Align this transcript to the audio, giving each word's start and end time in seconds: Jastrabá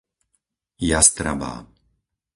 Jastrabá 0.89 1.53